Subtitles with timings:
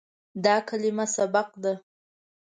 [0.43, 1.73] دا کلمه "سبق" ده.